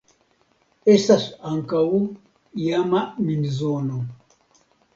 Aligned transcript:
Estas 0.93 1.27
ankaŭ 1.49 1.83
iama 2.65 3.05
minzono. 3.29 4.03